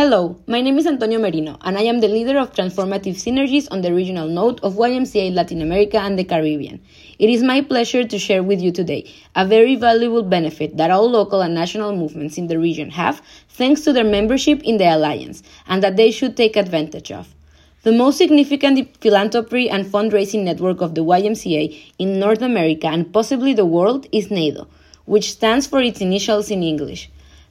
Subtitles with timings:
[0.00, 3.82] Hello, my name is Antonio Merino, and I am the leader of Transformative Synergies on
[3.82, 6.80] the regional node of YMCA Latin America and the Caribbean.
[7.18, 11.10] It is my pleasure to share with you today a very valuable benefit that all
[11.10, 15.42] local and national movements in the region have thanks to their membership in the Alliance,
[15.66, 17.34] and that they should take advantage of.
[17.82, 23.52] The most significant philanthropy and fundraising network of the YMCA in North America and possibly
[23.52, 24.66] the world is NAYDO,
[25.04, 27.10] which stands for its initials in English.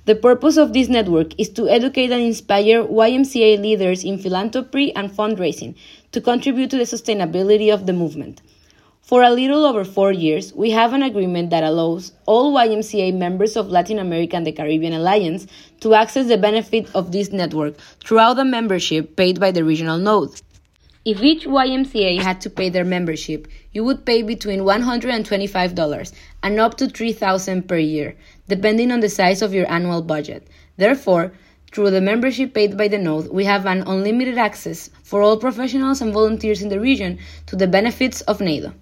[0.09, 5.11] The purpose of this network is to educate and inspire YMCA leaders in philanthropy and
[5.11, 5.75] fundraising
[6.13, 8.41] to contribute to the sustainability of the movement.
[9.03, 13.55] For a little over four years, we have an agreement that allows all YMCA members
[13.55, 15.45] of Latin America and the Caribbean Alliance
[15.81, 20.41] to access the benefit of this network throughout the membership paid by the regional node.
[21.05, 26.11] If each YMCA had to pay their membership, you would pay between $125
[26.43, 28.15] and up to $3,000 per year,
[28.49, 30.45] depending on the size of your annual budget.
[30.75, 31.31] Therefore,
[31.71, 36.01] through the membership paid by the node, we have an unlimited access for all professionals
[36.01, 38.73] and volunteers in the region to the benefits of NAYDO.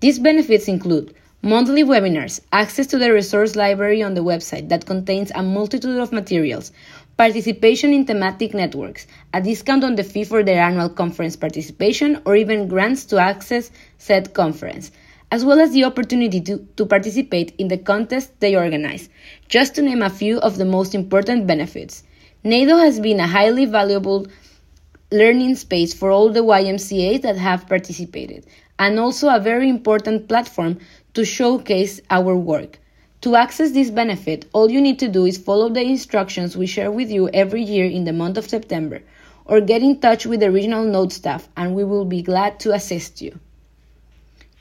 [0.00, 5.30] These benefits include monthly webinars, access to the resource library on the website that contains
[5.34, 6.72] a multitude of materials,
[7.16, 12.34] participation in thematic networks, a discount on the fee for their annual conference participation, or
[12.34, 14.90] even grants to access said conference,
[15.30, 19.08] as well as the opportunity to, to participate in the contests they organize,
[19.48, 22.02] just to name a few of the most important benefits.
[22.44, 24.26] NAYDO has been a highly valuable
[25.12, 28.44] learning space for all the YMCAs that have participated,
[28.78, 30.78] and also a very important platform
[31.14, 32.80] to showcase our work.
[33.24, 36.90] To access this benefit, all you need to do is follow the instructions we share
[36.90, 39.00] with you every year in the month of September,
[39.46, 42.74] or get in touch with the regional node staff and we will be glad to
[42.74, 43.40] assist you.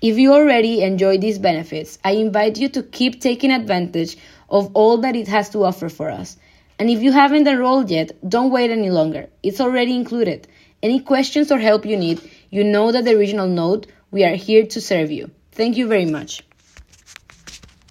[0.01, 4.15] If you already enjoy these benefits, I invite you to keep taking advantage
[4.49, 6.37] of all that it has to offer for us.
[6.79, 9.27] And if you haven't enrolled yet, don't wait any longer.
[9.43, 10.47] It's already included.
[10.81, 14.65] Any questions or help you need, you know that the regional node, we are here
[14.67, 15.31] to serve you.
[15.51, 16.43] Thank you very much.